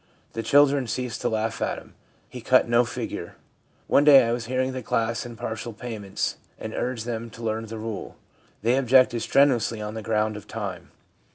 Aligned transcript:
The 0.33 0.41
children 0.41 0.87
ceased 0.87 1.21
to 1.21 1.29
laugh 1.29 1.61
at 1.61 1.77
him; 1.77 1.93
he 2.27 2.41
cut 2.41 2.67
no 2.67 2.85
figure. 2.85 3.35
One 3.85 4.03
day 4.03 4.23
I 4.27 4.31
was 4.31 4.45
hearing 4.45 4.71
the 4.71 4.81
class 4.81 5.27
in 5.27 5.35
partial 5.35 5.73
pay 5.73 5.99
ments, 5.99 6.37
and 6.57 6.73
urged 6.73 7.05
them 7.05 7.29
to 7.29 7.43
learn 7.43 7.67
the 7.67 7.77
rule. 7.77 8.15
They 8.63 8.77
objected 8.77 9.19
strenuously 9.19 9.79
on 9.79 9.93
the 9.93 10.01
ground 10.01 10.37
of 10.37 10.47
time. 10.47 10.89